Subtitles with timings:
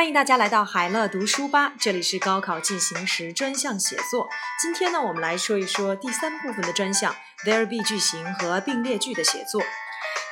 [0.00, 4.30] 欢迎大家来到海乐读书吧，这里是高考进行时专项写作。
[4.58, 7.14] 今天呢，我们来说一说第三部分的专项
[7.44, 9.60] there be 句型和并列句的写作。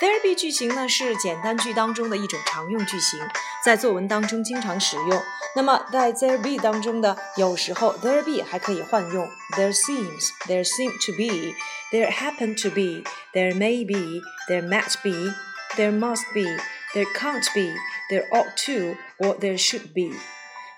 [0.00, 3.18] there be 句型呢是简单句当中的一种常用句型，
[3.64, 5.22] 在作文当中经常使用。
[5.56, 11.56] 那么在 there be 当中的有时候 there be 还可以换用 there seems、there seem to be、
[11.90, 15.34] there happen to be、there may be、there might be、
[15.74, 16.44] there must be、
[16.94, 17.74] there can't be。
[18.09, 20.17] There ought to or there should be。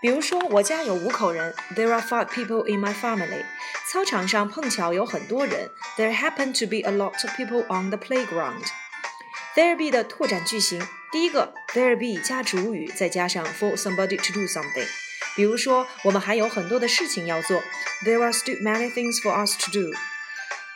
[0.02, 1.56] 比如说，我家有五口人。
[1.76, 3.46] There are five people in my family。
[3.90, 5.70] 操场上碰巧有很多人。
[5.98, 13.78] There happen to be a lot of people on the playground。There be 的拓展句型，第一个，there be 加主语，再加上 for
[13.78, 14.88] somebody to do something。
[15.36, 17.64] 比如说，我们还有很多的事情要做。
[18.04, 19.92] There are still many things for us to do。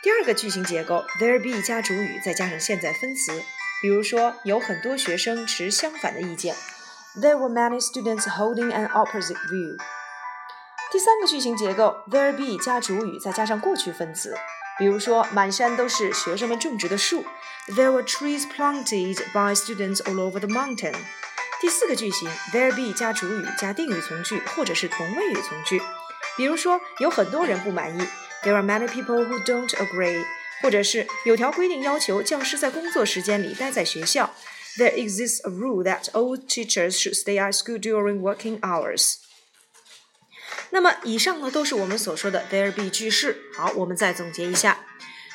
[0.02, 3.42] 第二个句型结构，there be 加主语，再加上现在分词。
[3.83, 6.55] 比如说，有很多学生持相反的意见。
[7.19, 9.77] There were many students holding an opposite view。
[10.89, 14.37] 第三个句型结构，there be 加主语，再加上过去分词。
[14.79, 17.25] 比如说，满山都是学生们种植的树。
[17.67, 20.95] There were trees planted by students all over the mountain。
[21.59, 25.81] 第四个句型，there be 加主语加定语从句或者是同位语从句。
[26.37, 28.07] 比如说，有很多人不满意。
[28.45, 30.23] There are many people who don't agree。
[30.62, 34.34] 或者是有条规定要求教师在工作时间里待在学校。
[34.76, 39.16] There exists a rule that all teachers should stay at school during working hours。
[40.70, 43.40] 那么以上呢都是我们所说的 there be 句式。
[43.56, 44.84] 好，我们再总结一下：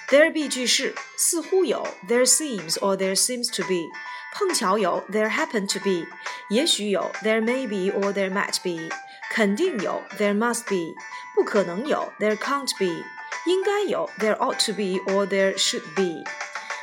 [0.09, 3.87] there be 句式似乎有 there seems or there seems to be，
[4.33, 6.05] 碰巧有 there happen to be，
[6.49, 8.93] 也许有 there may be or there might be，
[9.31, 10.93] 肯定有 there must be，
[11.35, 13.03] 不可能有 there can't be。
[13.46, 16.24] 应该有，there ought to be or there should be。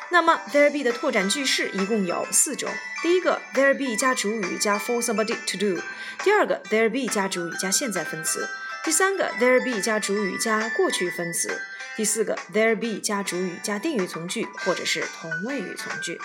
[0.09, 2.69] 那么 there be 的拓展句式一共有四种。
[3.01, 5.81] 第一个 there be 加主语加 for somebody to do。
[6.23, 8.47] 第二个 there be 加主语加现在分词。
[8.83, 11.61] 第三个 there be 加主语加过去分词。
[11.97, 16.19] 第四个 there be 加主语加定语从句或者是同位语从句。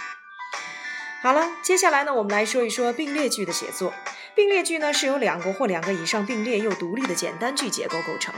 [1.23, 3.93] 好了，接下来呢，我们来说一说并列句的写作。
[4.41, 8.33] 并列句呢是由两个或两个以上并列又独立的简单句结构构成。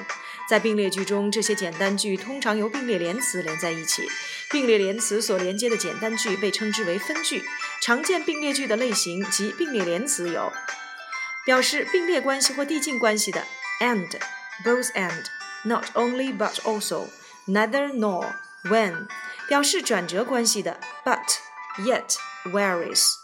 [0.49, 4.09] 在并列句中，这些简单句通常由并列连词连在一起。
[4.51, 7.45] 并列连词所连接的简单句被称之为分句。
[7.81, 10.53] 常见并列句的类型及并列连词有：
[11.47, 13.45] 表示并列关系或递进关系的
[13.79, 14.09] and、
[14.65, 15.27] both and、
[15.63, 17.11] not only but also、
[17.47, 18.27] neither nor、
[18.65, 19.07] when；
[19.49, 21.37] 表示转折关系的 but、
[21.79, 23.15] yet、whereas；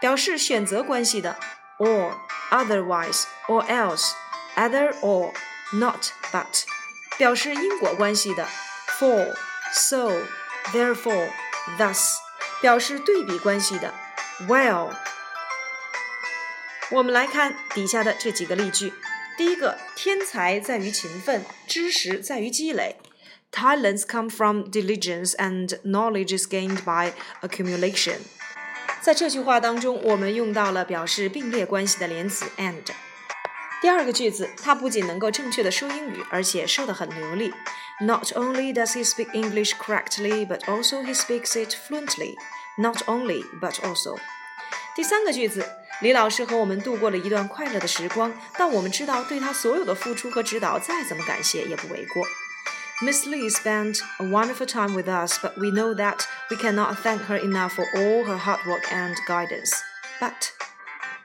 [0.00, 1.38] 表示选择关系的
[1.79, 6.65] or、otherwise、or else、either or。not but，
[7.17, 8.45] 表示因果关系的
[8.99, 9.33] for
[9.73, 10.11] so
[10.73, 11.29] therefore
[11.77, 12.15] thus，
[12.61, 13.93] 表示对比关系的
[14.49, 14.93] well。
[16.89, 18.93] 我们来看底下的这几个例句。
[19.37, 22.97] 第一个，天才在于勤奋，知识在于积累。
[23.53, 28.17] Talents come from diligence and knowledge is gained by accumulation。
[29.00, 32.82] 在这句话当中，我们用到了表示并列关系的连词 and。
[33.80, 37.52] 第二个句子，他不仅能够正确的说英语，而且说得很流利。
[38.00, 42.34] Not only does he speak English correctly, but also he speaks it fluently.
[42.78, 44.18] Not only, but also.
[44.96, 45.64] 第三个句子，
[46.00, 52.26] 李老师和我们度过了一段快乐的时光，但我们知道对他所有的付出和指导，再怎么感谢也不为过。
[53.01, 57.37] Miss Lee spent a wonderful time with us, but we know that we cannot thank her
[57.37, 59.71] enough for all her hard work and guidance.
[60.19, 60.51] But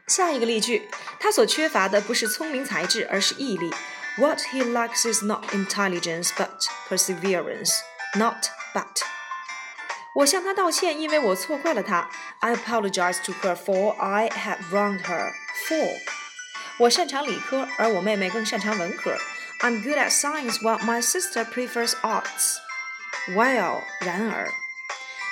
[0.07, 0.89] 下一个例句，
[1.21, 3.71] 他所缺乏的不是聪明才智，而是毅力。
[4.17, 7.73] What he lacks is not intelligence but perseverance.
[8.15, 9.03] Not but.
[10.15, 12.09] 我向他道歉，因为我错怪了他。
[12.41, 15.33] I apologize to her for I had wronged her.
[15.69, 15.99] For
[16.79, 19.19] 我擅长理科，而我妹妹更擅长文科。
[19.64, 22.58] I'm good at science while my sister prefers arts.
[23.36, 24.50] Well，然而，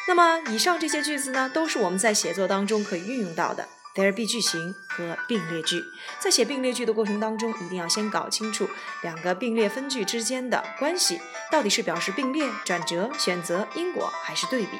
[0.08, 3.68] 那么以上这些句子呢，都是我们在写作当中可以运用到的。
[3.96, 5.84] there be 句型和并列句，
[6.20, 8.70] 在写并列句的过程当中，一定要先搞清楚
[9.02, 11.20] 两个并列分句之间的关系，
[11.52, 14.78] 到底是表示并列、转折、选择、因果，还是对比。